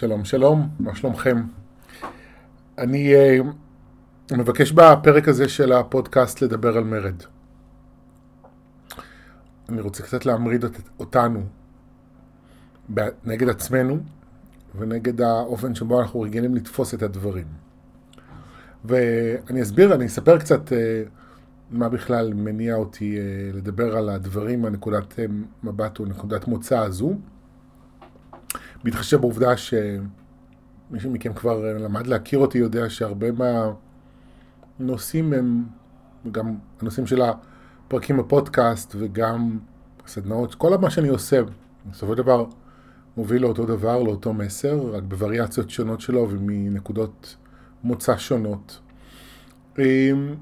[0.00, 1.42] שלום, שלום, מה שלומכם?
[2.78, 7.22] אני uh, מבקש בפרק הזה של הפודקאסט לדבר על מרד.
[9.68, 10.64] אני רוצה קצת להמריד
[11.00, 11.42] אותנו
[13.24, 13.98] נגד עצמנו
[14.78, 17.46] ונגד האופן שבו אנחנו רגילים לתפוס את הדברים.
[18.84, 20.72] ואני אסביר, אני אספר קצת uh,
[21.70, 25.18] מה בכלל מניע אותי uh, לדבר על הדברים מהנקודת
[25.64, 27.14] מבט או נקודת מוצא הזו.
[28.84, 29.98] בהתחשב בעובדה שמי
[30.90, 33.26] מכם כבר למד להכיר אותי יודע שהרבה
[34.78, 35.64] מהנושאים הם
[36.32, 39.58] גם הנושאים של הפרקים בפודקאסט וגם
[40.04, 41.40] הסדנאות, כל מה שאני עושה,
[41.90, 42.44] בסופו של דבר
[43.16, 47.36] מוביל לאותו דבר, לאותו מסר, רק בווריאציות שונות שלו ומנקודות
[47.84, 48.78] מוצא שונות.
[49.78, 50.34] אמ,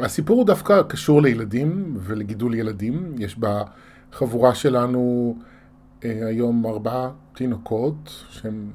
[0.00, 3.14] הסיפור הוא דווקא קשור לילדים ולגידול ילדים.
[3.18, 5.57] יש בחבורה שלנו אה,
[6.02, 8.70] היום ארבעה תינוקות, שהם,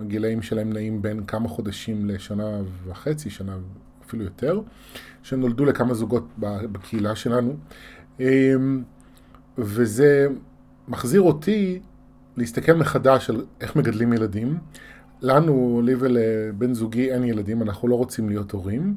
[0.00, 3.56] הגילאים שלהם נעים בין כמה חודשים לשנה וחצי, שנה
[4.06, 4.60] אפילו יותר,
[5.22, 7.56] שנולדו לכמה זוגות בקהילה שלנו.
[8.20, 8.54] אה,
[9.58, 10.26] וזה
[10.88, 11.80] מחזיר אותי
[12.36, 14.58] להסתכל מחדש על איך מגדלים ילדים.
[15.22, 18.96] לנו, לי ולבן זוגי אין ילדים, אנחנו לא רוצים להיות הורים.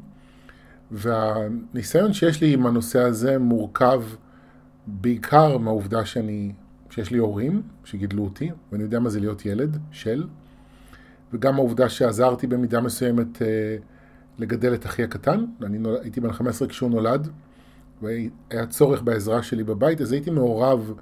[0.91, 4.03] והניסיון שיש לי עם הנושא הזה מורכב
[4.87, 6.51] בעיקר מהעובדה שאני
[6.99, 10.27] שיש לי הורים שגידלו אותי, ואני יודע מה זה להיות ילד של,
[11.33, 13.47] וגם העובדה שעזרתי במידה מסוימת אה,
[14.37, 15.97] לגדל את אחי הקטן, אני נול...
[16.01, 17.27] הייתי בן 15 כשהוא נולד,
[18.01, 20.93] והיה צורך בעזרה שלי בבית, אז הייתי מעורב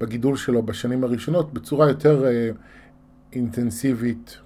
[0.00, 2.50] בגידול שלו בשנים הראשונות בצורה יותר אה,
[3.32, 4.38] אינטנסיבית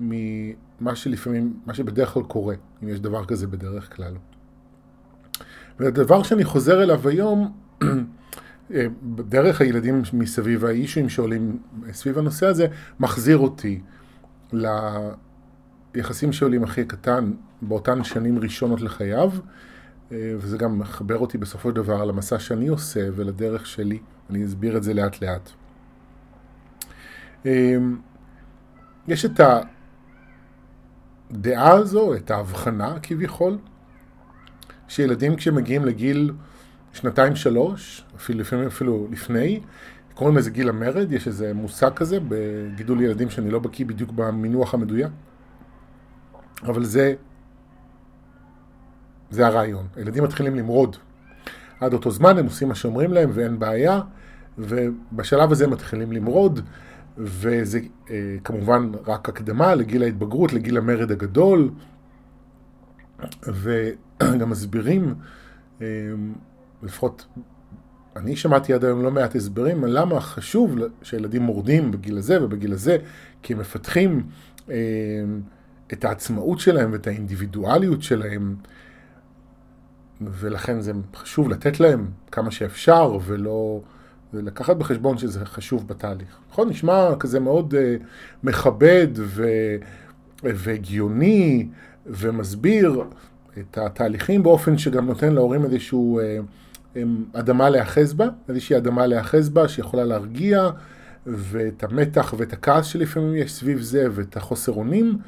[0.00, 4.14] ממה שלפעמים, מה שבדרך כלל קורה, אם יש דבר כזה בדרך כלל.
[5.78, 7.52] והדבר שאני חוזר אליו היום,
[9.28, 11.58] דרך הילדים מסביב, האישויים שעולים
[11.92, 12.66] סביב הנושא הזה,
[13.00, 13.80] מחזיר אותי
[14.52, 17.32] ליחסים שעולים הכי קטן
[17.62, 19.30] באותן שנים ראשונות לחייו,
[20.12, 23.98] אה, וזה גם מחבר אותי בסופו של דבר למסע שאני עושה ולדרך שלי,
[24.30, 25.50] אני אסביר את זה לאט לאט.
[27.46, 27.76] אה,
[29.08, 29.40] יש את
[31.30, 33.58] הדעה הזו, את ההבחנה כביכול,
[34.88, 36.32] שילדים כשמגיעים לגיל
[36.96, 39.60] שנתיים שלוש, אפילו לפעמים אפילו לפני,
[40.14, 44.74] קוראים לזה גיל המרד, יש איזה מושג כזה בגידול ילדים שאני לא בקיא בדיוק במינוח
[44.74, 45.10] המדויק,
[46.62, 47.14] אבל זה,
[49.30, 49.86] זה הרעיון.
[49.96, 50.96] הילדים מתחילים למרוד.
[51.80, 54.00] עד אותו זמן הם עושים מה שאומרים להם ואין בעיה,
[54.58, 56.60] ובשלב הזה מתחילים למרוד,
[57.18, 57.80] וזה
[58.10, 61.70] אה, כמובן רק הקדמה לגיל ההתבגרות, לגיל המרד הגדול,
[63.42, 65.14] וגם מסבירים
[65.80, 65.86] אה,
[66.82, 67.26] לפחות
[68.16, 72.72] אני שמעתי עד היום לא מעט הסברים על למה חשוב שילדים מורדים בגיל הזה ובגיל
[72.72, 72.98] הזה,
[73.42, 74.26] כי הם מפתחים
[74.70, 74.74] אה,
[75.92, 78.56] את העצמאות שלהם ואת האינדיבידואליות שלהם,
[80.20, 83.80] ולכן זה חשוב לתת להם כמה שאפשר ולא...
[84.34, 86.38] ולקחת בחשבון שזה חשוב בתהליך.
[86.50, 86.68] נכון?
[86.68, 87.96] נשמע כזה מאוד אה,
[88.42, 89.46] מכבד ו...
[90.42, 91.68] והגיוני
[92.06, 93.04] ומסביר
[93.58, 96.20] את התהליכים באופן שגם נותן להורים איזשהו...
[96.20, 96.38] אה,
[97.32, 100.70] אדמה להיאחז בה, איזושהי אדמה להיאחז בה שיכולה להרגיע,
[101.26, 105.18] ואת המתח ואת הכעס שלפעמים יש סביב זה, ואת החוסר אונים,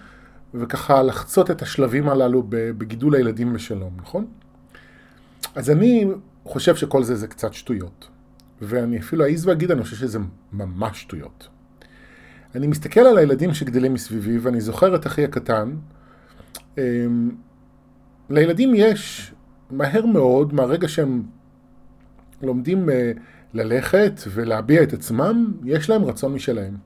[0.55, 4.27] וככה לחצות את השלבים הללו בגידול הילדים בשלום, נכון?
[5.55, 6.07] אז אני
[6.45, 8.09] חושב שכל זה זה קצת שטויות.
[8.63, 10.19] ואני אפילו אעז ואגיד, אני חושב שזה
[10.53, 11.49] ממש שטויות.
[12.55, 15.77] אני מסתכל על הילדים שגדלים מסביבי, ואני זוכר את אחי הקטן.
[16.79, 17.31] אמ,
[18.31, 19.35] לילדים יש
[19.71, 21.23] מהר מאוד, מהרגע שהם
[22.43, 23.13] לומדים אה,
[23.55, 26.77] ללכת ולהביע את עצמם, יש להם רצון משלהם.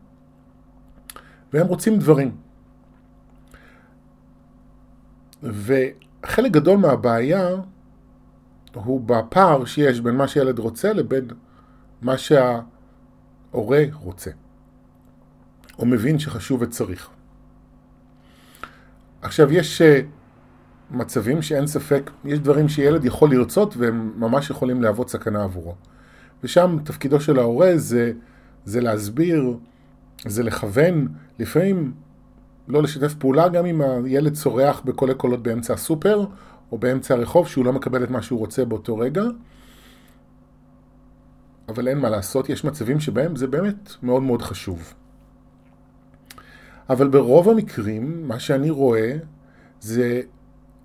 [1.52, 2.36] והם רוצים דברים.
[5.42, 7.48] וחלק גדול מהבעיה
[8.74, 11.28] הוא בפער שיש בין מה שילד רוצה לבין
[12.02, 14.30] מה שההורה רוצה,
[15.78, 17.10] או מבין שחשוב וצריך.
[19.22, 20.00] עכשיו, יש אה,
[20.90, 25.74] מצבים שאין ספק, יש דברים שילד יכול לרצות והם ממש יכולים להוות סכנה עבורו.
[26.44, 28.12] ושם תפקידו של ההורה זה,
[28.64, 29.56] זה להסביר,
[30.26, 31.08] זה לכוון,
[31.38, 31.92] לפעמים
[32.68, 36.24] לא לשתף פעולה גם אם הילד צורח בקולי קולות באמצע הסופר
[36.72, 39.22] או באמצע הרחוב שהוא לא מקבל את מה שהוא רוצה באותו רגע.
[41.68, 44.94] אבל אין מה לעשות, יש מצבים שבהם זה באמת מאוד מאוד חשוב.
[46.90, 49.16] אבל ברוב המקרים, מה שאני רואה
[49.80, 50.20] זה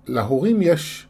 [0.08, 1.06] להורים יש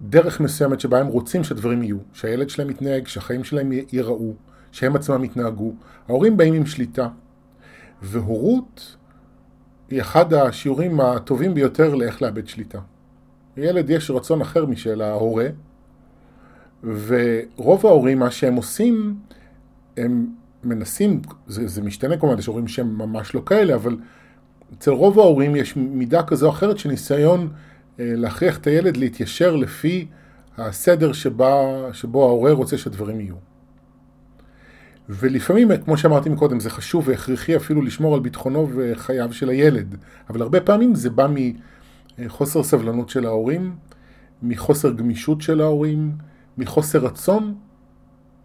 [0.00, 4.34] דרך מסוימת שבה הם רוצים שהדברים יהיו, שהילד שלהם יתנהג, שהחיים שלהם ייראו,
[4.72, 5.72] שהם עצמם יתנהגו.
[6.08, 7.08] ההורים באים עם שליטה.
[8.02, 8.96] והורות
[9.90, 12.78] היא אחד השיעורים הטובים ביותר לאיך לאבד שליטה.
[13.56, 15.46] לילד יש רצון אחר משל ההורה,
[16.84, 19.16] ורוב ההורים, מה שהם עושים,
[19.96, 20.26] הם
[20.64, 23.96] מנסים, זה, זה משתנה כמובן, יש הורים שהם ממש לא כאלה, אבל
[24.74, 27.48] אצל רוב ההורים יש מידה כזו או אחרת של ניסיון
[28.00, 30.06] אה, להכריח את הילד להתיישר לפי
[30.58, 31.54] הסדר שבה,
[31.92, 33.34] שבו ההורה רוצה שהדברים יהיו.
[35.08, 39.96] ולפעמים, כמו שאמרתי מקודם, זה חשוב והכרחי אפילו לשמור על ביטחונו וחייו של הילד,
[40.30, 41.26] אבל הרבה פעמים זה בא
[42.18, 43.76] מחוסר סבלנות של ההורים,
[44.42, 46.12] מחוסר גמישות של ההורים,
[46.58, 47.54] מחוסר רצון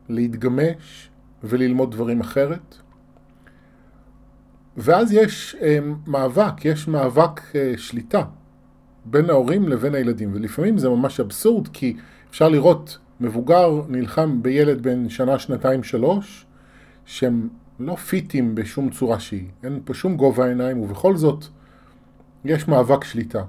[0.09, 1.09] להתגמש
[1.43, 2.75] וללמוד דברים אחרת.
[4.77, 8.23] ואז יש אה, מאבק, יש מאבק אה, שליטה
[9.05, 11.97] בין ההורים לבין הילדים, ולפעמים זה ממש אבסורד, כי
[12.29, 16.45] אפשר לראות מבוגר נלחם בילד בן שנה, שנתיים, שלוש,
[17.05, 21.45] שהם לא פיטים בשום צורה שהיא, אין פה שום גובה העיניים, ובכל זאת
[22.45, 23.43] יש מאבק שליטה.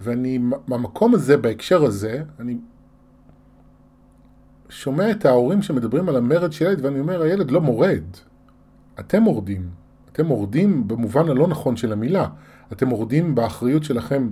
[0.00, 2.56] ואני, מהמקום הזה, בהקשר הזה, אני
[4.68, 8.04] שומע את ההורים שמדברים על המרד של ילד, ואני אומר, הילד לא מורד.
[9.00, 9.80] אתם מורדים.
[10.12, 12.28] אתם מורדים במובן הלא נכון של המילה.
[12.72, 14.28] אתם מורדים באחריות שלכם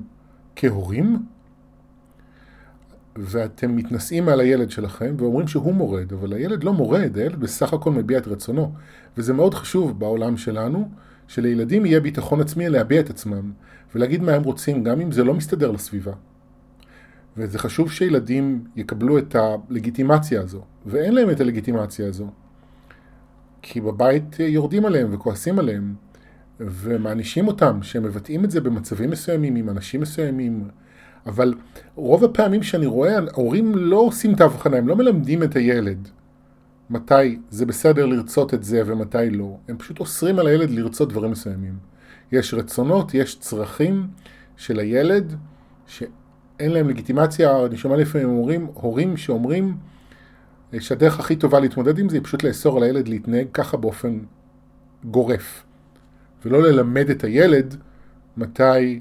[0.56, 1.22] כהורים,
[3.16, 7.90] ואתם מתנשאים על הילד שלכם ואומרים שהוא מורד, אבל הילד לא מורד, הילד בסך הכל
[7.90, 8.72] מביע את רצונו.
[9.16, 10.88] וזה מאוד חשוב בעולם שלנו,
[11.28, 13.52] שלילדים יהיה ביטחון עצמי להביע את עצמם,
[13.94, 16.12] ולהגיד מה הם רוצים, גם אם זה לא מסתדר לסביבה.
[17.36, 22.30] וזה חשוב שילדים יקבלו את הלגיטימציה הזו, ואין להם את הלגיטימציה הזו.
[23.70, 25.94] כי בבית יורדים עליהם וכועסים עליהם,
[26.60, 30.68] ומענישים אותם שהם מבטאים את זה במצבים מסוימים, עם אנשים מסוימים,
[31.26, 31.54] אבל
[31.94, 36.08] רוב הפעמים שאני רואה, ההורים לא עושים את ההבחנה, הם לא מלמדים את הילד
[36.90, 39.56] מתי זה בסדר לרצות את זה ומתי לא.
[39.68, 41.74] הם פשוט אוסרים על הילד לרצות דברים מסוימים.
[42.32, 44.06] יש רצונות, יש צרכים
[44.56, 45.34] של הילד
[45.86, 49.76] שאין להם לגיטימציה, אני שומע לפעמים הורים, הורים שאומרים
[50.80, 54.18] שהדרך הכי טובה להתמודד עם זה היא פשוט לאסור על הילד להתנהג ככה באופן
[55.04, 55.64] גורף.
[56.44, 57.76] ולא ללמד את הילד
[58.36, 59.00] מתי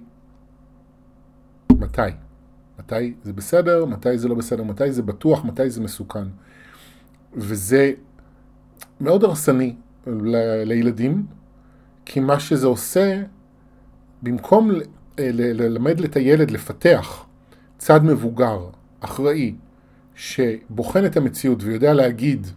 [1.79, 2.01] מתי.
[2.79, 6.27] מתי זה בסדר, מתי זה לא בסדר, מתי זה בטוח, מתי זה מסוכן.
[7.33, 7.91] וזה
[9.01, 9.75] מאוד הרסני
[10.07, 11.25] ל- לילדים,
[12.05, 13.23] כי מה שזה עושה,
[14.21, 14.71] במקום
[15.17, 17.25] ללמד את הילד לפתח
[17.77, 19.55] צד מבוגר, אחראי,
[20.17, 22.47] שבוחן את המציאות ויודע להגיד,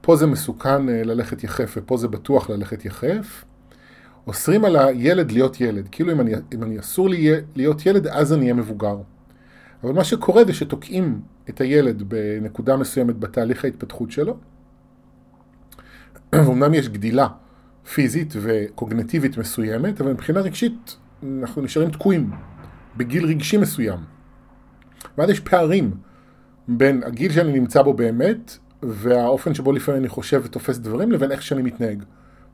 [0.00, 3.44] פה זה מסוכן אה, ללכת יחף ופה זה בטוח ללכת יחף,
[4.26, 5.88] אוסרים על הילד להיות ילד.
[5.92, 8.96] כאילו אם אני, אם אני אסור לי להיות ילד, אז אני אהיה מבוגר.
[9.84, 14.36] אבל מה שקורה זה שתוקעים את הילד בנקודה מסוימת בתהליך ההתפתחות שלו.
[16.34, 17.28] אמנם יש גדילה
[17.94, 20.96] פיזית וקוגנטיבית מסוימת, אבל מבחינה רגשית
[21.40, 22.30] אנחנו נשארים תקועים
[22.96, 23.98] בגיל רגשי מסוים.
[25.18, 26.05] ואז יש פערים
[26.68, 31.42] בין הגיל שאני נמצא בו באמת, והאופן שבו לפעמים אני חושב ותופס דברים, לבין איך
[31.42, 32.02] שאני מתנהג.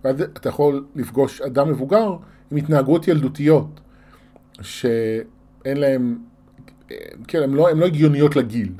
[0.04, 2.16] ואז אתה יכול לפגוש אדם מבוגר
[2.50, 3.80] עם התנהגות ילדותיות,
[4.60, 6.18] שאין להם,
[7.28, 8.72] כן, הן לא, לא הגיוניות לגיל.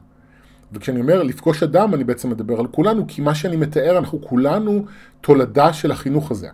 [0.72, 4.84] וכשאני אומר לפגוש אדם, אני בעצם מדבר על כולנו, כי מה שאני מתאר, אנחנו כולנו
[5.20, 6.48] תולדה של החינוך הזה.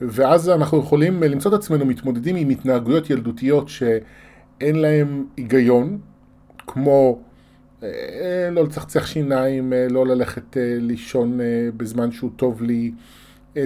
[0.00, 5.98] ואז אנחנו יכולים למצוא את עצמנו מתמודדים עם התנהגויות ילדותיות שאין להם היגיון,
[6.66, 7.18] כמו
[8.52, 11.40] לא לצחצח שיניים, אה, לא ללכת אה, לישון
[11.76, 12.92] בזמן שהוא טוב לי,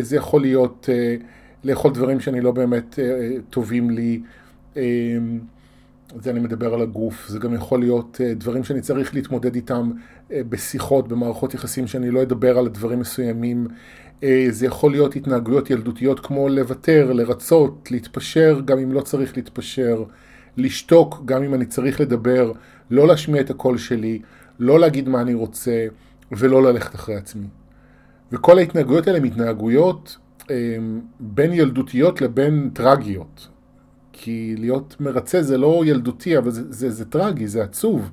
[0.00, 0.88] זה יכול להיות
[1.64, 2.98] לאכול דברים שאני לא באמת
[3.50, 4.20] טובים לי,
[6.20, 9.90] זה אני מדבר על הגוף, זה גם יכול להיות דברים שאני צריך להתמודד איתם
[10.30, 13.66] בשיחות, במערכות יחסים שאני לא אדבר על דברים מסוימים,
[14.50, 20.04] זה יכול להיות התנהגויות ילדותיות כמו לוותר, לרצות, להתפשר גם אם לא צריך להתפשר,
[20.56, 22.52] לשתוק גם אם אני צריך לדבר,
[22.90, 24.18] לא להשמיע את הקול שלי,
[24.58, 25.86] לא להגיד מה אני רוצה
[26.32, 27.46] ולא ללכת אחרי עצמי.
[28.32, 30.16] וכל ההתנהגויות האלה הן התנהגויות
[30.50, 33.48] אמ, בין ילדותיות לבין טרגיות.
[34.12, 38.10] כי להיות מרצה זה לא ילדותי, אבל זה, זה, זה טרגי, זה עצוב.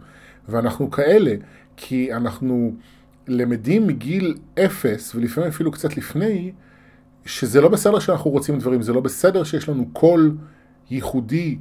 [0.50, 1.36] ואנחנו כאלה,
[1.78, 2.74] כי אנחנו
[3.28, 6.52] למדים מגיל אפס, ולפעמים אפילו קצת לפני,
[7.26, 10.38] שזה לא בסדר שאנחנו רוצים דברים, זה לא בסדר שיש לנו קול
[10.92, 11.58] ייחודי,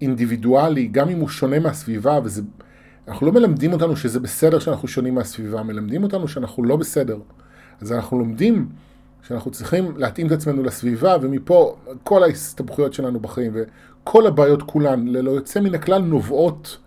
[0.00, 2.42] אינדיבידואלי, גם אם הוא שונה מהסביבה, וזה...
[3.08, 7.18] אנחנו לא מלמדים אותנו שזה בסדר שאנחנו שונים מהסביבה, מלמדים אותנו שאנחנו לא בסדר.
[7.80, 8.68] אז אנחנו לומדים
[9.22, 15.30] שאנחנו צריכים להתאים את עצמנו לסביבה, ומפה כל ההסתבכויות שלנו בחיים וכל הבעיות כולן, ללא
[15.30, 16.78] יוצא מן הכלל, נובעות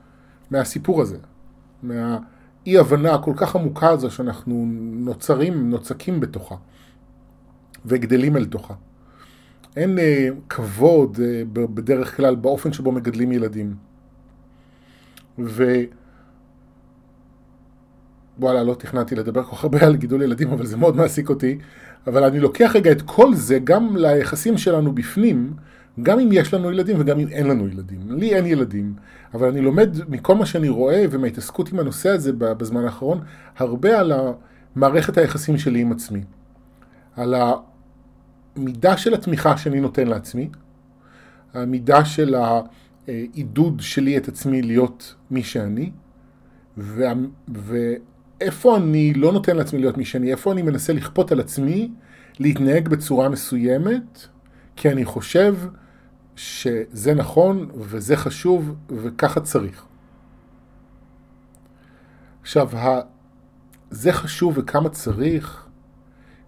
[0.52, 1.18] מהסיפור הזה,
[1.84, 6.56] מהאי הבנה הכל כך עמוקה הזו שאנחנו נוצרים, נוצקים בתוכה.
[7.86, 8.74] וגדלים אל תוכה.
[9.78, 13.76] אין אה, כבוד אה, בדרך כלל באופן שבו מגדלים ילדים.
[15.40, 15.74] ו...
[18.40, 21.58] וואלה, לא תכננתי לדבר כל כך הרבה על גידול ילדים, אבל זה מאוד מעסיק אותי.
[22.08, 25.54] אבל אני לוקח רגע את כל זה גם ליחסים שלנו בפנים,
[26.04, 28.00] גם אם יש לנו ילדים וגם אם אין לנו ילדים.
[28.08, 28.94] לי אין ילדים,
[29.34, 33.20] אבל אני לומד מכל מה שאני רואה ומהתעסקות עם הנושא הזה בזמן האחרון,
[33.58, 34.14] הרבה על
[34.76, 36.24] מערכת היחסים שלי עם עצמי.
[37.16, 37.34] על
[38.58, 40.50] המידה של התמיכה שאני נותן לעצמי,
[41.54, 42.36] המידה של
[43.08, 45.92] העידוד שלי את עצמי להיות מי שאני,
[46.78, 47.14] וה,
[47.48, 51.92] ואיפה אני לא נותן לעצמי להיות מי שאני, איפה אני מנסה לכפות על עצמי
[52.40, 54.28] להתנהג בצורה מסוימת,
[54.76, 55.56] כי אני חושב
[56.36, 59.86] שזה נכון וזה חשוב וככה צריך.
[62.42, 62.70] עכשיו,
[63.90, 65.68] זה חשוב וכמה צריך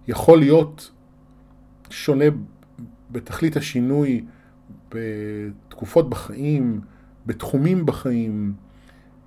[0.08, 0.92] יכול להיות
[1.90, 2.26] שונה
[3.12, 4.26] בתכלית השינוי
[4.92, 6.82] בתקופות בחיים,
[7.26, 8.54] בתחומים בחיים,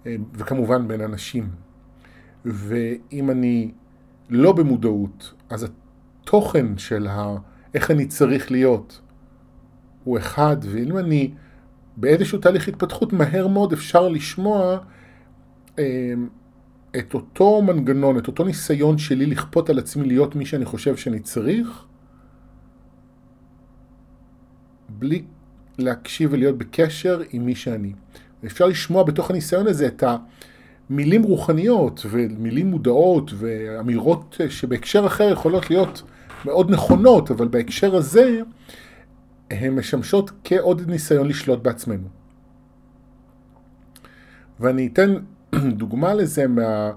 [0.06, 1.50] אה, וכמובן בין אנשים.
[2.44, 3.70] ואם אני
[4.30, 5.66] לא במודעות, אז
[6.22, 7.36] התוכן של ה...
[7.74, 9.00] איך אני צריך להיות
[10.04, 11.30] הוא אחד, ואם אני
[11.96, 14.78] באיזשהו תהליך התפתחות, מהר מאוד אפשר לשמוע
[15.78, 16.14] אה,
[16.98, 21.20] את אותו מנגנון, את אותו ניסיון שלי לכפות על עצמי להיות מי שאני חושב שאני
[21.20, 21.84] צריך,
[24.98, 25.22] בלי
[25.78, 27.92] להקשיב ולהיות בקשר עם מי שאני.
[28.46, 30.04] אפשר לשמוע בתוך הניסיון הזה את
[30.90, 36.02] המילים רוחניות ומילים מודעות ואמירות שבהקשר אחר יכולות להיות
[36.44, 38.40] מאוד נכונות, אבל בהקשר הזה
[39.50, 42.08] הן משמשות כעוד ניסיון לשלוט בעצמנו.
[44.60, 45.14] ואני אתן
[45.80, 46.90] דוגמה לזה מה,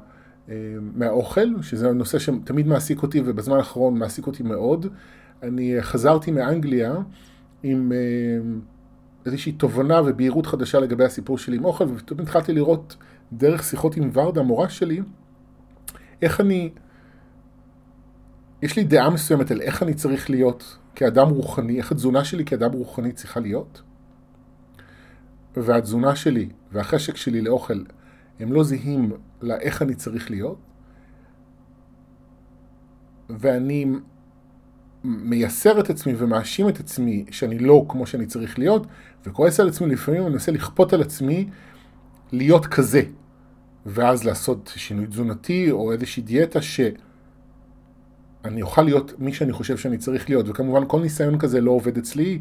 [0.96, 4.88] מהאוכל, שזה נושא שתמיד מעסיק אותי ובזמן האחרון מעסיק אותי מאוד.
[5.44, 6.96] אני חזרתי מאנגליה
[7.68, 7.98] עם אה,
[9.26, 12.96] איזושהי תובנה ובהירות חדשה לגבי הסיפור שלי עם אוכל, ופתאום התחלתי לראות
[13.34, 15.02] דרך שיחות עם ורדה, המורה שלי,
[16.22, 16.72] איך אני,
[18.62, 22.72] יש לי דעה מסוימת על איך אני צריך להיות כאדם רוחני, איך התזונה שלי כאדם
[22.72, 23.82] רוחני צריכה להיות,
[25.58, 27.84] והתזונה שלי והחשק שלי לאוכל
[28.40, 30.58] הם לא זהים לאיך אני צריך להיות,
[33.30, 33.86] ואני
[35.06, 38.88] מייסר את עצמי ומאשים את עצמי שאני לא כמו שאני צריך להיות,
[39.26, 41.48] וכועס על עצמי לפעמים אני מנסה לכפות על עצמי
[42.32, 43.02] להיות כזה,
[43.86, 50.30] ואז לעשות שינוי תזונתי או איזושהי דיאטה שאני אוכל להיות מי שאני חושב שאני צריך
[50.30, 52.40] להיות, וכמובן כל ניסיון כזה לא עובד אצלי.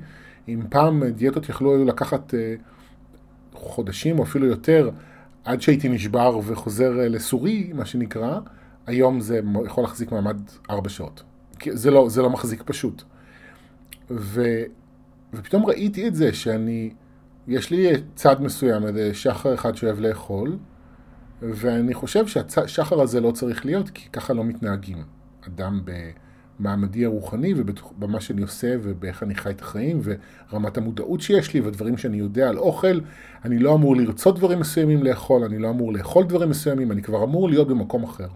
[0.48, 2.54] אם פעם דיאטות יכלו לקחת אה,
[3.52, 4.90] חודשים או אפילו יותר
[5.44, 8.38] עד שהייתי נשבר וחוזר אה, לסורי, מה שנקרא,
[8.86, 10.40] היום זה יכול להחזיק מעמד
[10.70, 11.22] ארבע שעות.
[11.72, 13.02] זה לא, זה לא מחזיק פשוט.
[14.10, 14.42] ו,
[15.34, 16.90] ופתאום ראיתי את זה שאני,
[17.48, 20.56] יש לי צד מסוים, איזה שחר אחד שאוהב לאכול,
[21.42, 25.02] ואני חושב שהשחר הזה לא צריך להיות, כי ככה לא מתנהגים.
[25.46, 25.80] אדם
[26.60, 31.96] במעמדי הרוחני ובמה שאני עושה ובאיך אני חי את החיים ורמת המודעות שיש לי והדברים
[31.96, 33.00] שאני יודע על אוכל,
[33.44, 37.24] אני לא אמור לרצות דברים מסוימים לאכול, אני לא אמור לאכול דברים מסוימים, אני כבר
[37.24, 38.28] אמור להיות במקום אחר.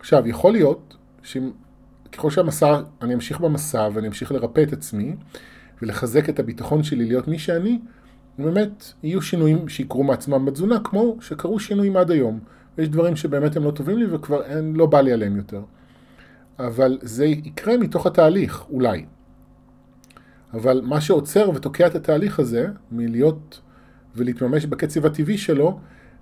[0.00, 5.16] עכשיו, יכול להיות שככל שהמסע, אני אמשיך במסע ואני אמשיך לרפא את עצמי
[5.82, 7.78] ולחזק את הביטחון שלי להיות מי שאני,
[8.38, 12.40] באמת יהיו שינויים שיקרו מעצמם בתזונה, כמו שקרו שינויים עד היום.
[12.78, 15.62] יש דברים שבאמת הם לא טובים לי וכבר אין, לא בא לי עליהם יותר.
[16.58, 19.04] אבל זה יקרה מתוך התהליך, אולי.
[20.54, 23.60] אבל מה שעוצר ותוקע את התהליך הזה מלהיות
[24.16, 25.78] ולהתממש בקצב הטבעי שלו,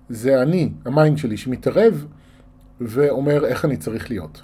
[0.08, 2.06] זה אני, ה mind שלי, שמתערב
[2.80, 4.42] ואומר איך אני צריך להיות.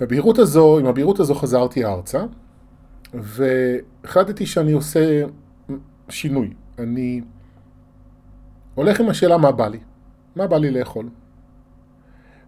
[0.00, 2.24] בבהירות הזו, עם הבהירות הזו חזרתי ארצה,
[3.14, 5.24] והחלטתי שאני עושה
[6.08, 6.54] שינוי.
[6.78, 7.20] אני
[8.74, 9.78] הולך עם השאלה מה בא לי,
[10.36, 11.08] מה בא לי לאכול.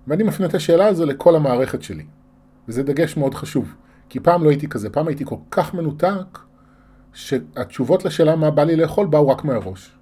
[0.06, 2.04] ואני מפנה את השאלה הזו לכל המערכת שלי.
[2.68, 3.74] וזה דגש מאוד חשוב,
[4.08, 6.38] כי פעם לא הייתי כזה, פעם הייתי כל כך מנותק,
[7.12, 9.92] שהתשובות לשאלה מה בא לי לאכול באו רק מהראש.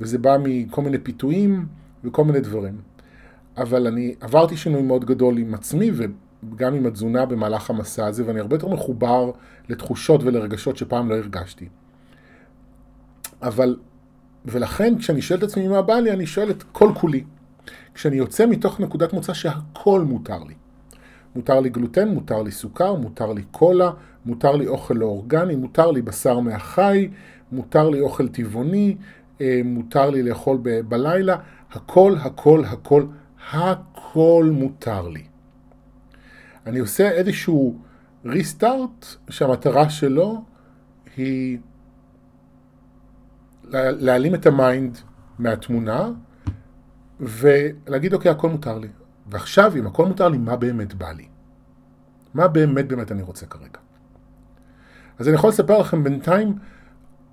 [0.00, 1.66] וזה בא מכל מיני פיתויים
[2.04, 2.80] וכל מיני דברים.
[3.56, 5.90] אבל אני עברתי שינוי מאוד גדול עם עצמי
[6.52, 9.30] וגם עם התזונה במהלך המסע הזה, ואני הרבה יותר מחובר
[9.68, 11.68] לתחושות ולרגשות שפעם לא הרגשתי.
[13.42, 13.76] אבל,
[14.44, 17.24] ולכן כשאני שואל את עצמי מה בא לי, אני שואל את כל כולי.
[17.94, 20.54] כשאני יוצא מתוך נקודת מוצא שהכל מותר לי.
[21.36, 23.90] מותר לי גלוטן, מותר לי סוכר, מותר לי קולה,
[24.26, 27.08] מותר לי אוכל לא אורגני, מותר לי בשר מהחי,
[27.52, 28.96] מותר לי אוכל טבעוני,
[29.40, 31.36] אה, מותר לי לאכול ב- בלילה,
[31.72, 33.04] הכל, הכל, הכל,
[33.52, 35.29] הכל מותר לי.
[36.66, 37.78] אני עושה איזשהו
[38.24, 40.44] restart שהמטרה שלו
[41.16, 41.58] היא
[43.72, 44.98] להעלים את ה mind
[45.38, 46.10] מהתמונה
[47.20, 48.88] ולהגיד אוקיי הכל מותר לי
[49.26, 51.28] ועכשיו אם הכל מותר לי מה באמת בא לי
[52.34, 53.78] מה באמת באמת אני רוצה כרגע
[55.18, 56.54] אז אני יכול לספר לכם בינתיים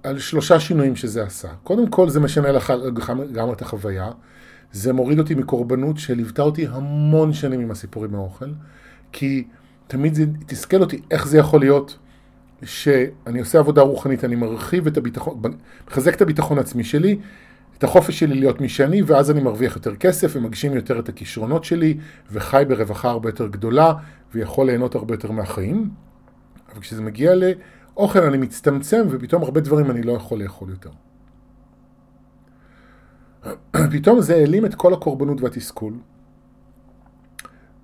[0.03, 1.47] על שלושה שינויים שזה עשה.
[1.63, 2.73] קודם כל זה משנה לך
[3.33, 4.11] גם את החוויה.
[4.71, 8.49] זה מוריד אותי מקורבנות שליוותה אותי המון שנים עם הסיפורים מהאוכל,
[9.11, 9.43] כי
[9.87, 11.97] תמיד זה תסכל אותי איך זה יכול להיות
[12.63, 15.41] שאני עושה עבודה רוחנית, אני מרחיב את הביטחון,
[15.87, 17.19] מחזק את הביטחון העצמי שלי,
[17.77, 21.63] את החופש שלי להיות מי שאני, ואז אני מרוויח יותר כסף ומגשים יותר את הכישרונות
[21.63, 21.97] שלי,
[22.31, 23.93] וחי ברווחה הרבה יותר גדולה,
[24.33, 25.89] ויכול ליהנות הרבה יותר מהחיים.
[26.71, 30.89] אבל כשזה מגיע לאוכל אני מצטמצם, ופתאום הרבה דברים אני לא יכול לאכול יותר.
[33.91, 35.93] פתאום זה העלים את כל הקורבנות והתסכול,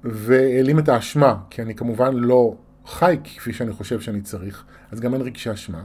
[0.04, 2.56] והעלים את האשמה, כי אני כמובן לא
[2.86, 5.84] חי כפי שאני חושב שאני צריך, אז גם אין רגשי אשמה.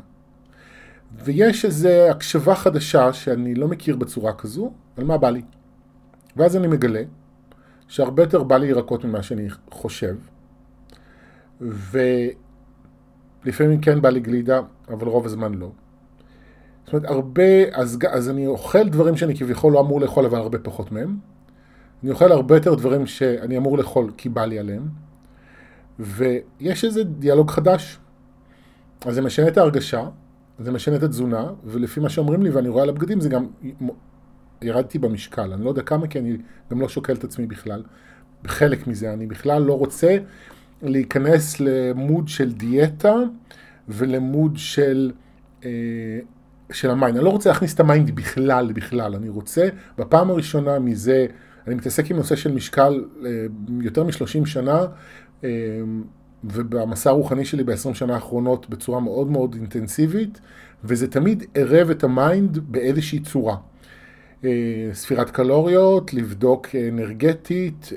[1.24, 5.42] ויש איזו הקשבה חדשה שאני לא מכיר בצורה כזו, על מה בא לי.
[6.36, 7.02] ואז אני מגלה
[7.88, 10.16] שהרבה יותר בא לי ירקות ממה שאני חושב,
[11.60, 12.30] ולפעמים
[13.80, 15.70] כן בא לי גלידה, אבל רוב הזמן לא.
[16.84, 20.58] זאת אומרת, הרבה, אז, אז אני אוכל דברים שאני כביכול לא אמור לאכול, אבל הרבה
[20.58, 21.16] פחות מהם.
[22.02, 24.88] אני אוכל הרבה יותר דברים שאני אמור לאכול כי בא לי עליהם.
[25.98, 27.98] ויש איזה דיאלוג חדש.
[29.06, 30.08] אז זה משנה את ההרגשה,
[30.58, 33.46] זה משנה את התזונה, ולפי מה שאומרים לי ואני רואה על הבגדים זה גם,
[34.62, 36.36] ירדתי במשקל, אני לא יודע כמה כי אני
[36.70, 37.82] גם לא שוקל את עצמי בכלל.
[38.42, 40.16] בחלק מזה, אני בכלל לא רוצה
[40.82, 43.14] להיכנס למוד של דיאטה
[43.88, 45.12] ולמוד של,
[45.64, 45.70] אה,
[46.72, 47.16] של ה mind.
[47.16, 49.14] אני לא רוצה להכניס את ה mind בכלל, בכלל.
[49.14, 49.68] אני רוצה,
[49.98, 51.26] בפעם הראשונה מזה,
[51.68, 53.30] אני מתעסק עם נושא של משקל אה,
[53.80, 54.86] יותר מ-30 שנה,
[55.44, 55.48] אה,
[56.44, 60.40] ובמסע הרוחני שלי ב-20 שנה האחרונות בצורה מאוד מאוד אינטנסיבית,
[60.84, 63.56] וזה תמיד ערב את ה mind באיזושהי צורה.
[64.44, 64.50] אה,
[64.92, 67.92] ספירת קלוריות, לבדוק אנרגטית,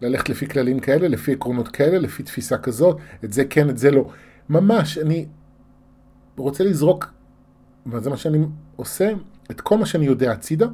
[0.00, 3.90] ללכת לפי כללים כאלה, לפי עקרונות כאלה, לפי תפיסה כזאת, את זה כן, את זה
[3.90, 4.10] לא.
[4.48, 5.26] ממש, אני
[6.36, 7.12] רוצה לזרוק,
[7.86, 8.38] וזה מה שאני
[8.76, 9.10] עושה,
[9.50, 10.66] את כל מה שאני יודע הצידה.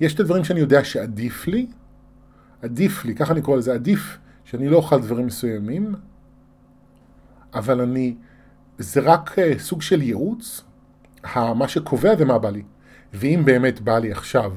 [0.00, 1.66] יש את הדברים שאני יודע שעדיף לי,
[2.62, 5.94] עדיף לי, ככה אני קורא לזה, עדיף שאני לא אוכל דברים מסוימים,
[7.54, 8.14] אבל אני,
[8.78, 10.64] זה רק אה, סוג של ייעוץ,
[11.34, 12.62] מה שקובע זה מה בא לי.
[13.14, 14.52] ואם באמת בא לי עכשיו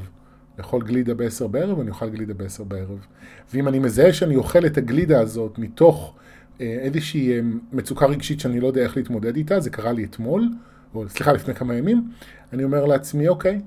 [0.58, 3.06] לאכול גלידה בעשר בערב, אני אוכל גלידה בעשר בערב.
[3.54, 6.16] ואם אני מזהה שאני אוכל את הגלידה הזאת מתוך
[6.62, 7.40] אה, איזושהי אה,
[7.74, 10.50] מצוקה רגשית שאני לא יודע איך להתמודד איתה, זה קרה לי אתמול,
[10.94, 12.12] או סליחה, לפני כמה ימים,
[12.54, 13.62] אני אומר לעצמי, אוקיי,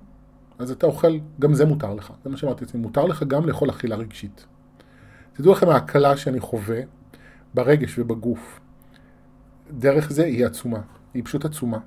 [0.58, 2.12] אז אתה אוכל, גם זה מותר לך.
[2.24, 4.46] זה מה שאמרתי לעצמי, מותר לך גם לאכול אכילה רגשית.
[5.32, 6.80] תדעו לכם, ההקלה שאני חווה
[7.54, 8.60] ברגש ובגוף,
[9.70, 10.80] דרך זה היא עצומה.
[11.14, 11.78] היא פשוט עצומה.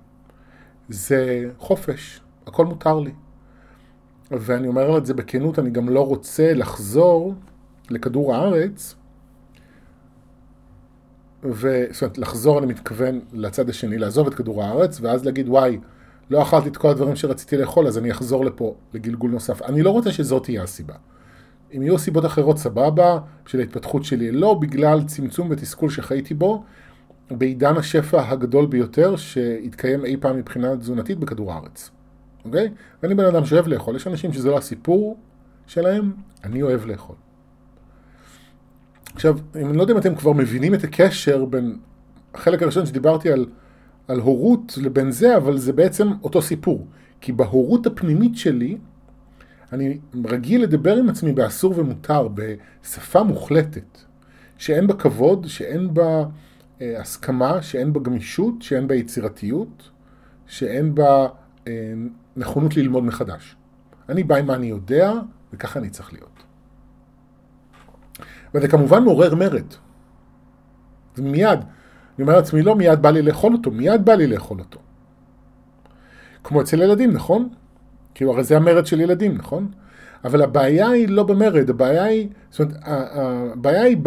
[0.90, 3.12] זה חופש, הכל מותר לי.
[4.32, 7.36] ואני אומר את זה בכנות, אני גם לא רוצה לחזור
[7.90, 8.96] לכדור הארץ,
[11.44, 11.86] ו...
[11.92, 15.80] זאת אומרת, לחזור, אני מתכוון לצד השני, לעזוב את כדור הארץ, ואז להגיד, וואי,
[16.30, 19.62] לא אכלתי את כל הדברים שרציתי לאכול, אז אני אחזור לפה לגלגול נוסף.
[19.62, 20.94] אני לא רוצה שזאת תהיה הסיבה.
[21.76, 26.64] אם יהיו סיבות אחרות, סבבה, בשביל ההתפתחות שלי, לא בגלל צמצום ותסכול שחייתי בו,
[27.32, 31.92] בעידן השפע הגדול ביותר שהתקיים אי פעם מבחינה תזונתית בכדור הארץ.
[32.46, 32.70] אוקיי?
[33.04, 33.96] ואני בן אדם שאוהב לאכול.
[33.96, 35.18] יש אנשים שזה לא הסיפור
[35.68, 36.12] שלהם,
[36.44, 37.16] אני אוהב לאכול.
[39.16, 41.78] עכשיו, אני לא יודע אם אתם כבר מבינים את הקשר בין
[42.34, 43.46] החלק הראשון שדיברתי על
[44.08, 46.88] על הורות לבין זה, אבל זה בעצם אותו סיפור.
[47.22, 48.78] כי בהורות הפנימית שלי,
[49.74, 53.98] אני רגיל לדבר עם עצמי באסור ומותר, בשפה מוחלטת,
[54.58, 56.24] שאין בה כבוד, שאין בה
[56.82, 59.90] אה, הסכמה, שאין בה גמישות, שאין בה יצירתיות,
[60.48, 61.28] שאין בה
[61.68, 61.94] אה,
[62.38, 63.56] נכונות ללמוד מחדש.
[64.10, 65.14] אני בא עם מה אני יודע,
[65.54, 66.44] וככה אני צריך להיות.
[68.54, 69.74] וזה כמובן מעורר מרד.
[71.16, 71.60] זה מיד,
[72.18, 74.80] אני אומר לעצמי, לא, מיד בא לי לאכול אותו, מיד בא לי לאכול אותו.
[76.44, 77.50] כמו אצל ילדים, נכון?
[78.14, 79.72] כאילו, הרי זה המרד של ילדים, נכון?
[80.26, 83.98] אבל הבעיה היא לא במרד, הבעיה היא, זאת אומרת, הבעיה היא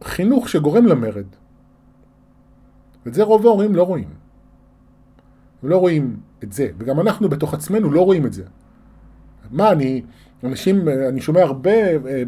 [0.00, 1.26] בחינוך שגורם למרד.
[3.06, 4.08] ואת זה רוב ההורים לא רואים.
[5.62, 8.44] הם לא רואים את זה, וגם אנחנו בתוך עצמנו לא רואים את זה.
[9.50, 10.02] מה, אני,
[10.44, 12.22] אנשים, אני שומע הרבה אה,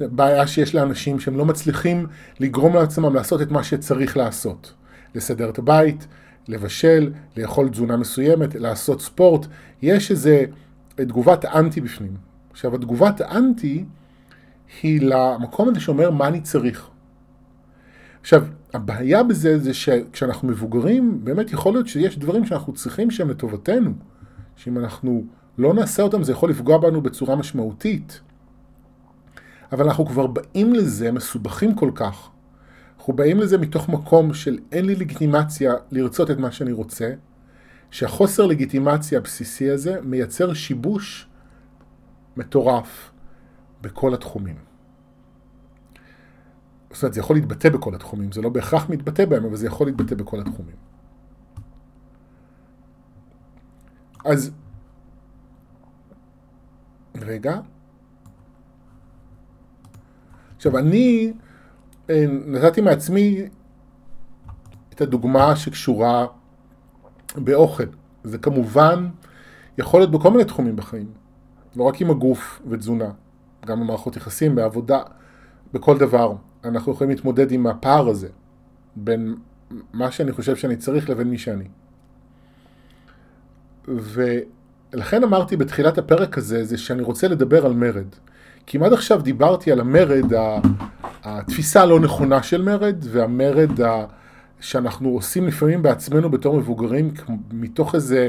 [0.00, 2.06] בעיה שיש לאנשים שהם לא מצליחים
[2.40, 4.72] לגרום לעצמם לעשות את מה שצריך לעשות.
[5.14, 6.06] לסדר את הבית,
[6.48, 9.46] לבשל, לאכול תזונה מסוימת, לעשות ספורט.
[9.82, 10.44] יש איזה
[10.94, 12.16] תגובת אנטי בפנים.
[12.50, 13.84] עכשיו, התגובת האנטי
[14.82, 16.88] היא למקום הזה שאומר מה אני צריך.
[18.20, 23.92] עכשיו, הבעיה בזה זה שכשאנחנו מבוגרים, באמת יכול להיות שיש דברים שאנחנו צריכים שהם לטובתנו,
[24.56, 25.24] שאם אנחנו
[25.58, 28.20] לא נעשה אותם זה יכול לפגוע בנו בצורה משמעותית.
[29.72, 32.30] אבל אנחנו כבר באים לזה מסובכים כל כך.
[32.98, 37.12] אנחנו באים לזה מתוך מקום של אין לי לגיטימציה לרצות את מה שאני רוצה,
[37.90, 41.28] שהחוסר לגיטימציה הבסיסי הזה מייצר שיבוש
[42.36, 43.12] מטורף
[43.80, 44.56] בכל התחומים.
[46.90, 49.86] זאת אומרת, זה יכול להתבטא בכל התחומים, זה לא בהכרח מתבטא בהם, אבל זה יכול
[49.86, 50.76] להתבטא בכל התחומים.
[54.24, 54.50] אז,
[57.14, 57.60] רגע.
[60.60, 61.32] עכשיו, אני
[62.10, 63.42] אה, נתתי מעצמי
[64.94, 66.26] את הדוגמה שקשורה
[67.36, 67.84] באוכל.
[68.24, 69.08] זה כמובן
[69.78, 71.06] יכול להיות בכל מיני תחומים בחיים.
[71.76, 73.10] לא רק עם הגוף ותזונה,
[73.66, 75.02] גם במערכות יחסים, בעבודה,
[75.72, 76.34] בכל דבר.
[76.64, 78.28] אנחנו יכולים להתמודד עם הפער הזה
[78.96, 79.34] בין
[79.92, 81.68] מה שאני חושב שאני צריך לבין מי שאני.
[83.88, 88.06] ולכן אמרתי בתחילת הפרק הזה, זה שאני רוצה לדבר על מרד.
[88.70, 90.32] כי אם עד עכשיו דיברתי על המרד,
[91.22, 93.80] התפיסה הלא נכונה של מרד, והמרד.
[94.60, 97.10] שאנחנו עושים לפעמים בעצמנו בתור מבוגרים,
[97.52, 98.28] מתוך איזה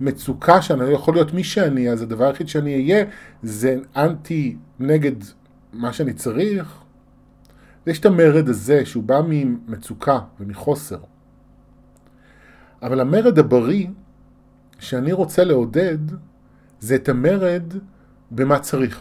[0.00, 3.04] מצוקה שאני לא יכול להיות מי שאני, אז הדבר היחיד שאני אהיה
[3.42, 5.16] זה אנטי נגד
[5.72, 6.78] מה שאני צריך.
[7.86, 10.98] יש את המרד הזה שהוא בא ממצוקה ומחוסר.
[12.82, 13.86] אבל המרד הבריא
[14.78, 15.98] שאני רוצה לעודד
[16.80, 17.72] זה את המרד
[18.30, 19.00] במה צריך.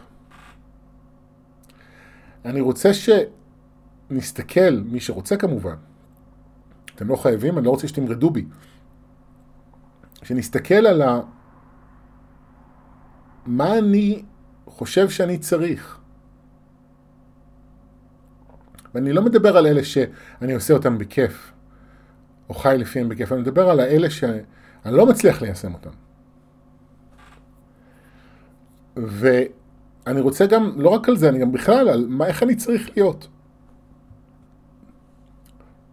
[2.45, 5.75] אני רוצה שנסתכל, מי שרוצה כמובן,
[6.95, 8.45] אתם לא חייבים, אני לא רוצה שתמרדו בי,
[10.23, 11.19] שנסתכל על ה...
[13.45, 14.23] מה אני
[14.65, 15.99] חושב שאני צריך.
[18.93, 21.51] ואני לא מדבר על אלה שאני עושה אותם בכיף,
[22.49, 24.41] או חי לפיהם בכיף, אני מדבר על האלה שאני
[24.85, 25.89] לא מצליח ליישם אותם.
[30.05, 32.89] ואני רוצה גם, לא רק על זה, אני גם בכלל, על מה, איך אני צריך
[32.95, 33.27] להיות.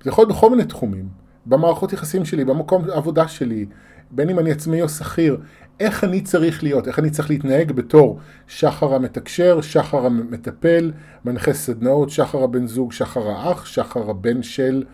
[0.04, 1.08] זה יכול להיות בכל מיני תחומים,
[1.46, 3.66] במערכות יחסים שלי, במקום העבודה שלי,
[4.10, 5.40] בין אם אני עצמאי או שכיר,
[5.80, 10.92] איך אני צריך להיות, איך אני צריך להתנהג בתור שחר המתקשר, שחר המטפל,
[11.24, 14.84] מנחה סדנאות, שחר הבן זוג, שחר האח, שחר הבן של,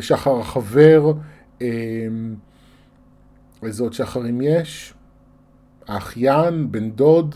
[0.00, 1.12] שחר החבר,
[1.60, 1.66] אמ,
[3.62, 4.94] איזה עוד שחרים יש?
[5.88, 7.34] האחיין, בן דוד,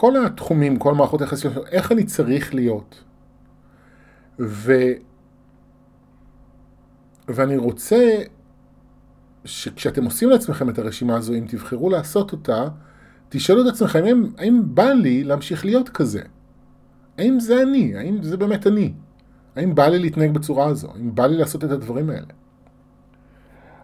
[0.00, 3.04] כל התחומים, כל מערכות היחסים, איך אני צריך להיות.
[4.40, 4.72] ו...
[7.28, 8.22] ואני רוצה
[9.44, 12.68] שכשאתם עושים לעצמכם את הרשימה הזו, אם תבחרו לעשות אותה,
[13.28, 16.22] תשאלו את עצמכם, האם, האם בא לי להמשיך להיות כזה?
[17.18, 17.96] האם זה אני?
[17.96, 18.92] האם זה באמת אני?
[19.56, 20.88] האם בא לי להתנהג בצורה הזו?
[20.94, 22.32] האם בא לי לעשות את הדברים האלה?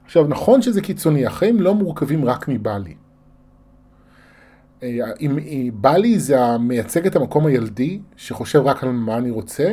[0.04, 2.94] עכשיו, נכון שזה קיצוני, החיים לא מורכבים רק מבא לי.
[5.20, 5.38] אם
[5.74, 9.72] בא לי זה המייצג את המקום הילדי, שחושב רק על מה אני רוצה,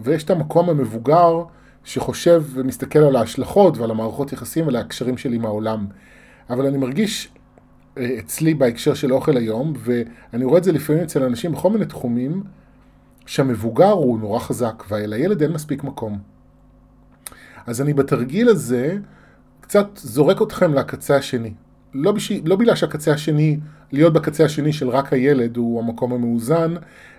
[0.00, 1.42] ויש את המקום המבוגר,
[1.84, 5.86] שחושב ומסתכל על ההשלכות ועל המערכות יחסים ועל ההקשרים שלי עם העולם.
[6.50, 7.28] אבל אני מרגיש
[7.98, 11.86] אה, אצלי בהקשר של אוכל היום, ואני רואה את זה לפעמים אצל אנשים בכל מיני
[11.86, 12.42] תחומים,
[13.26, 16.18] שהמבוגר הוא נורא חזק, ולילד אין מספיק מקום.
[17.66, 18.98] אז אני בתרגיל הזה
[19.60, 21.52] קצת זורק אתכם לקצה השני.
[21.94, 22.14] לא.
[22.44, 23.58] לא בגלל שהקצה השני,
[23.92, 26.74] להיות בקצה השני של רק הילד הוא המקום המאוזן,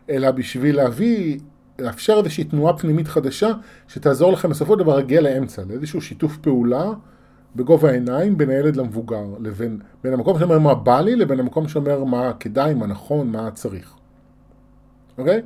[0.10, 1.40] אלא בשביל להביא
[1.80, 3.52] לאפשר איזושהי תנועה פנימית חדשה
[3.88, 6.92] שתעזור לכם בסופו של דבר להגיע לאמצע, לאיזשהו שיתוף פעולה
[7.56, 12.04] בגובה העיניים בין הילד למבוגר, לבין בין המקום שאומר מה בא לי לבין המקום שאומר
[12.04, 13.94] מה כדאי, מה נכון, מה צריך.
[15.18, 15.42] אוקיי?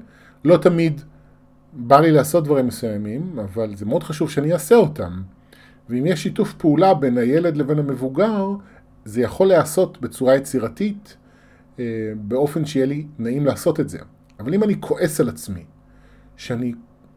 [0.46, 1.02] לא תמיד
[1.74, 5.22] בא לי לעשות דברים מסוימים, אבל זה מאוד חשוב שאני אעשה אותם.
[5.90, 8.48] ואם יש שיתוף פעולה בין הילד לבין המבוגר,
[9.06, 11.18] זה יכול להיעשות בצורה יצירתית,
[11.80, 14.00] אה, באופן שיהיה לי נעים לעשות את זה.
[14.40, 15.66] אבל אם אני כועס על עצמי,
[16.38, 16.74] שאני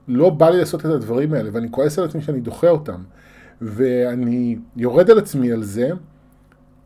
[0.08, 3.02] לא בא לי לעשות את הדברים האלה, ואני כועס על עצמי שאני דוחה אותם,
[3.60, 5.90] ואני יורד על עצמי על זה,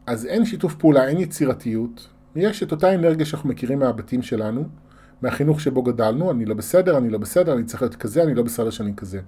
[0.07, 2.09] אז אין שיתוף פעולה, אין יצירתיות.
[2.37, 4.65] יש את אותה אנרגיה שאנחנו מכירים מהבתים שלנו,
[5.23, 8.43] מהחינוך שבו גדלנו, אני לא בסדר, אני לא בסדר, אני צריך להיות כזה, אני לא
[8.43, 9.21] בסדר שאני כזה.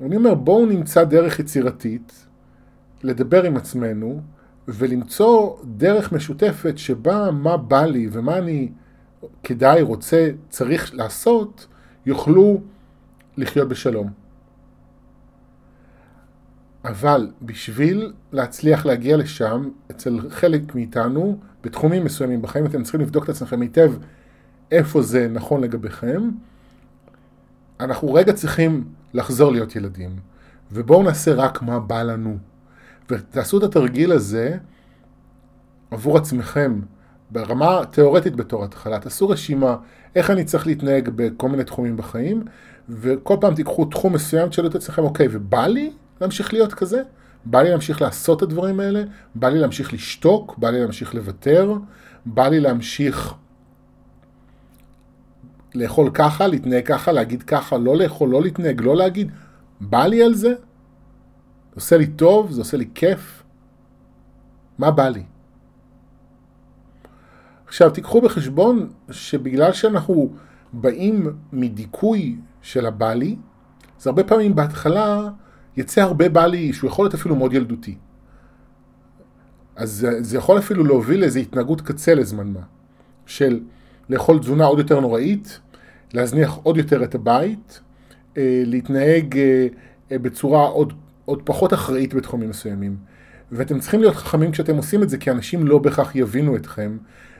[0.00, 2.26] אני אומר, בואו נמצא דרך יצירתית
[3.02, 4.20] לדבר עם עצמנו,
[4.68, 8.68] ולמצוא דרך משותפת שבה מה בא לי ומה אני
[9.42, 11.66] כדאי, רוצה, צריך לעשות,
[12.06, 12.60] יוכלו
[13.36, 14.10] לחיות בשלום.
[16.84, 23.28] אבל בשביל להצליח להגיע לשם, אצל חלק מאיתנו, בתחומים מסוימים בחיים, אתם צריכים לבדוק את
[23.28, 23.92] עצמכם היטב
[24.70, 26.30] איפה זה נכון לגביכם,
[27.80, 30.16] אנחנו רגע צריכים לחזור להיות ילדים,
[30.72, 32.38] ובואו נעשה רק מה בא לנו.
[33.10, 34.56] ותעשו את התרגיל הזה
[35.90, 36.80] עבור עצמכם,
[37.30, 38.98] ברמה תיאורטית בתור התחלה.
[38.98, 39.76] תעשו רשימה
[40.16, 42.42] איך אני צריך להתנהג בכל מיני תחומים בחיים,
[42.88, 45.90] וכל פעם תיקחו תחום מסוים, תשאלו את עצמכם, אוקיי, ובא לי
[46.20, 47.02] להמשיך להיות כזה?
[47.44, 49.02] בא לי להמשיך לעשות את הדברים האלה?
[49.34, 50.58] בא לי להמשיך לשתוק?
[50.58, 51.74] בא לי להמשיך לוותר?
[52.26, 53.34] בא לי להמשיך
[55.74, 59.30] לאכול ככה, להתנהג ככה, להגיד ככה, לא לאכול, לא להתנהג, לא להגיד?
[59.80, 60.54] בא לי על זה?
[61.76, 62.50] זה עושה לי טוב?
[62.52, 63.42] זה עושה לי כיף?
[64.78, 65.22] מה בא לי?
[67.66, 70.32] עכשיו, תיקחו בחשבון שבגלל שאנחנו
[70.72, 73.36] באים מדיכוי של הבא לי,
[74.00, 75.28] אז הרבה פעמים בהתחלה
[75.76, 77.96] יצא הרבה בא לי שהוא יכול להיות אפילו מאוד ילדותי.
[79.76, 82.62] אז זה, זה יכול אפילו להוביל לאיזו התנהגות קצה לזמן מה,
[83.26, 83.60] של
[84.10, 85.60] לאכול תזונה עוד יותר נוראית,
[86.12, 87.80] להזניח עוד יותר את הבית,
[88.36, 89.66] אה, להתנהג אה,
[90.12, 90.92] אה, בצורה עוד,
[91.26, 92.96] עוד פחות אחראית בתחומים מסוימים.
[93.52, 96.96] ואתם צריכים להיות חכמים כשאתם עושים את זה, כי אנשים לא בהכרח יבינו אתכם,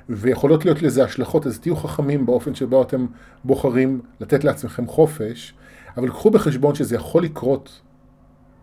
[0.09, 3.07] ויכולות להיות לזה השלכות, אז תהיו חכמים באופן שבו אתם
[3.45, 5.55] בוחרים לתת לעצמכם חופש,
[5.97, 7.81] אבל קחו בחשבון שזה יכול לקרות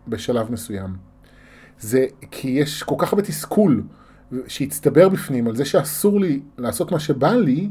[0.08, 0.96] בשלב מסוים.
[1.80, 3.82] זה כי יש כל כך הרבה תסכול
[4.46, 7.70] שהצטבר בפנים על זה שאסור לי לעשות מה שבא לי,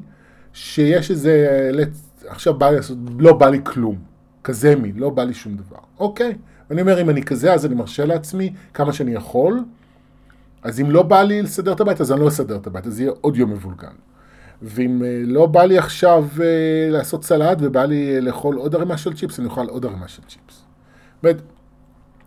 [0.53, 1.47] שיש איזה,
[2.27, 3.97] עכשיו בא לי לעשות, לא בא לי כלום.
[4.43, 5.77] כזה מין, לא בא לי שום דבר.
[5.99, 6.37] אוקיי.
[6.71, 9.63] אני אומר, אם אני כזה, אז אני מרשה לעצמי כמה שאני יכול,
[10.63, 12.99] אז אם לא בא לי לסדר את הבית, אז אני לא אסדר את הבית, אז
[12.99, 13.93] יהיה עוד יום מבולגן.
[14.61, 19.13] ואם אה, לא בא לי עכשיו אה, לעשות סלט ובא לי לאכול עוד ערימה של
[19.13, 20.63] צ'יפס, אני אוכל עוד ערימה של צ'יפס.
[21.23, 21.41] באמת,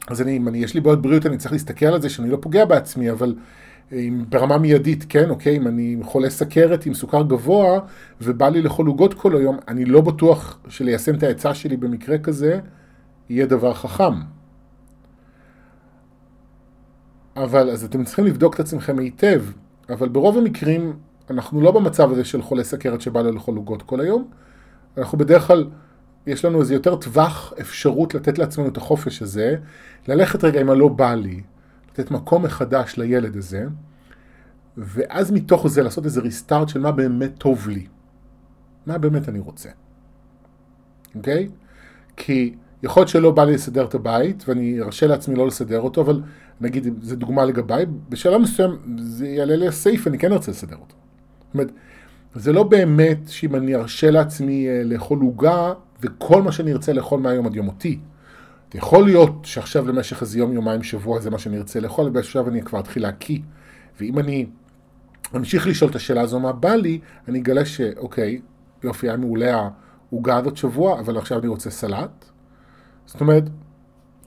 [0.09, 2.38] אז אני, אם אני, יש לי בעיות בריאות, אני צריך להסתכל על זה שאני לא
[2.40, 3.35] פוגע בעצמי, אבל
[3.92, 7.81] אה, אם ברמה מיידית, כן, אוקיי, אם אני חולה סכרת עם סוכר גבוה
[8.20, 12.61] ובא לי לאכול עוגות כל היום, אני לא בטוח שליישם את העצה שלי במקרה כזה
[13.28, 14.14] יהיה דבר חכם.
[17.36, 19.44] אבל אז אתם צריכים לבדוק את עצמכם היטב,
[19.88, 20.96] אבל ברוב המקרים
[21.30, 24.30] אנחנו לא במצב הזה של חולה סכרת שבא לו לאכול עוגות כל היום,
[24.98, 25.70] אנחנו בדרך כלל,
[26.26, 29.56] יש לנו איזה יותר טווח אפשרות לתת לעצמנו את החופש הזה,
[30.08, 31.42] ללכת רגע עם הלא בא לי,
[31.92, 33.64] לתת מקום מחדש לילד הזה,
[34.76, 37.86] ואז מתוך זה לעשות איזה ריסטארט של מה באמת טוב לי,
[38.86, 39.68] מה באמת אני רוצה,
[41.14, 41.48] אוקיי?
[41.48, 41.50] Okay?
[42.16, 46.00] כי יכול להיות שלא בא לי לסדר את הבית, ואני ארשה לעצמי לא לסדר אותו,
[46.00, 46.22] אבל
[46.60, 50.94] נגיד, זו דוגמה לגביי, בשלב מסוים זה יעלה לי הסעיף, אני כן ארצה לסדר אותו.
[51.46, 51.70] זאת אומרת,
[52.34, 57.20] זה לא באמת שאם אני ארשה לעצמי אה, לאכול עוגה, וכל מה שאני ארצה לאכול
[57.20, 57.98] מהיום עד יום מותי.
[58.74, 62.62] יכול להיות שעכשיו למשך איזה יום, יומיים, שבוע זה מה שאני ארצה לאכול, ובשלב אני
[62.62, 63.38] כבר אתחיל להקיא.
[64.00, 64.46] ואם אני
[65.36, 68.40] אמשיך לשאול את השאלה הזו מה בא לי, אני אגלה שאוקיי,
[68.84, 69.68] יופי, היה מעולה
[70.10, 72.36] העוגה הזאת שבוע, אבל עכשיו אני רוצה סלט.
[73.07, 73.45] זאת אומרת,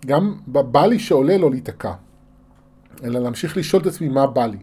[0.06, 1.94] גם בא לי שעולה לו להיתקע,
[3.04, 4.58] אלא להמשיך לשאול את עצמי מה בא לי.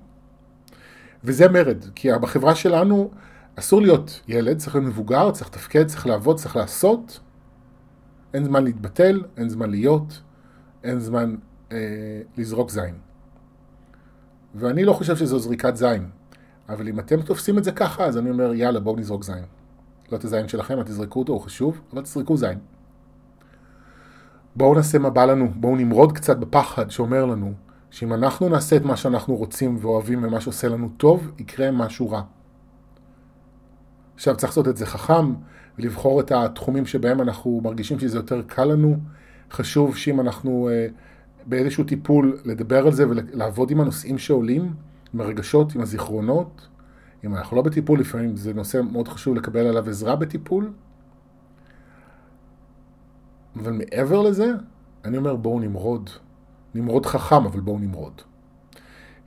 [1.25, 3.11] וזה מרד, כי בחברה שלנו
[3.57, 7.21] אסור להיות ילד, צריך להיות מבוגר, צריך לתפקד, צריך לעבוד, צריך לעשות.
[8.35, 10.23] אין זמן להתבטל, אין זמן להיות,
[10.85, 11.37] אין זמן
[11.73, 11.79] אה,
[12.37, 12.95] לזרוק זין.
[14.55, 16.09] ואני לא חושב שזו זריקת זין,
[16.69, 19.45] אבל אם אתם תופסים את זה ככה, אז אני אומר, יאללה, בואו נזרוק זין.
[20.13, 22.59] לא את הזין שלכם, אל תזרקו אותו, הוא חשוב, אבל תזרקו זין.
[24.57, 27.53] בואו נעשה מה בא לנו, בואו נמרוד קצת בפחד שאומר לנו
[27.91, 32.23] שאם אנחנו נעשה את מה שאנחנו רוצים ואוהבים ומה שעושה לנו טוב, יקרה משהו רע.
[34.15, 35.35] עכשיו צריך לעשות את זה חכם,
[35.79, 38.97] ולבחור את התחומים שבהם אנחנו מרגישים שזה יותר קל לנו.
[39.51, 40.87] חשוב שאם אנחנו אה,
[41.47, 44.75] באיזשהו טיפול, לדבר על זה ולעבוד עם הנושאים שעולים,
[45.15, 46.69] עם הרגשות, עם הזיכרונות.
[47.25, 50.71] אם אנחנו לא בטיפול, לפעמים זה נושא מאוד חשוב לקבל עליו עזרה בטיפול.
[53.59, 54.51] אבל מעבר לזה,
[55.05, 56.11] אני אומר בואו נמרוד.
[56.75, 58.23] נמרוד חכם, אבל בואו נמרוד.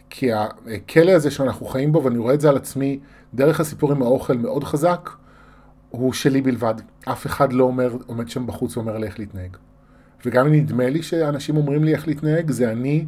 [0.10, 3.00] כי הכלא הזה שאנחנו חיים בו, ואני רואה את זה על עצמי
[3.34, 5.10] דרך הסיפור עם האוכל מאוד חזק,
[5.90, 6.74] הוא שלי בלבד.
[7.06, 9.58] אף אחד לא אומר, עומד שם בחוץ ואומר לי איך להתנהג.
[10.26, 13.06] וגם אם נדמה לי שאנשים אומרים לי איך להתנהג, זה אני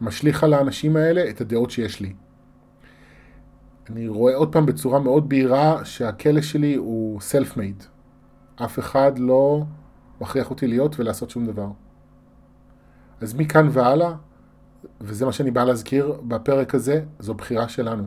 [0.00, 2.12] משליך על האנשים האלה את הדעות שיש לי.
[3.90, 7.84] אני רואה עוד פעם בצורה מאוד בהירה שהכלא שלי הוא self-made.
[8.64, 9.62] אף אחד לא
[10.20, 11.68] מכריח אותי להיות ולעשות שום דבר.
[13.20, 14.14] אז מכאן והלאה,
[15.00, 18.04] וזה מה שאני בא להזכיר בפרק הזה, זו בחירה שלנו.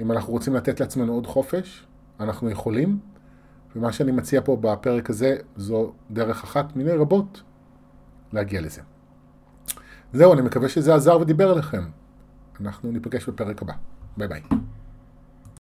[0.00, 1.86] אם אנחנו רוצים לתת לעצמנו עוד חופש,
[2.20, 2.98] אנחנו יכולים,
[3.76, 7.42] ומה שאני מציע פה בפרק הזה, זו דרך אחת מיני רבות
[8.32, 8.82] להגיע לזה.
[10.12, 11.84] זהו, אני מקווה שזה עזר ודיבר אליכם.
[12.60, 13.74] אנחנו ניפגש בפרק הבא.
[14.16, 14.42] ביי ביי.